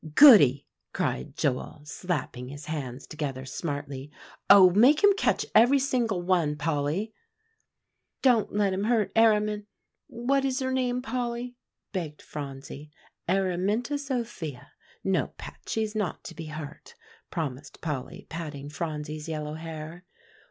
[0.15, 4.09] '""Goody!" cried Joel, slapping his hands together smartly.
[4.49, 4.71] "Oh!
[4.71, 7.13] make him catch every single one, Polly."
[8.23, 9.67] "Don't let him hurt Aramin
[10.07, 11.55] what is her name, Polly?"
[11.91, 12.89] begged Phronsie.
[13.29, 14.71] "Araminta Sophia.
[15.03, 16.95] No, pet; she's not to be hurt,"
[17.29, 20.03] promised Polly, patting Phronsie's yellow hair.